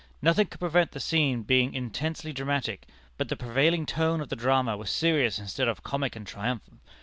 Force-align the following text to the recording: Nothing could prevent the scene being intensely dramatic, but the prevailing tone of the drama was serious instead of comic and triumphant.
Nothing 0.19 0.47
could 0.47 0.59
prevent 0.59 0.93
the 0.93 0.99
scene 0.99 1.43
being 1.43 1.75
intensely 1.75 2.33
dramatic, 2.33 2.87
but 3.17 3.29
the 3.29 3.35
prevailing 3.35 3.85
tone 3.85 4.19
of 4.19 4.29
the 4.29 4.35
drama 4.35 4.75
was 4.75 4.89
serious 4.89 5.37
instead 5.37 5.67
of 5.67 5.83
comic 5.83 6.15
and 6.15 6.25
triumphant. 6.25 6.79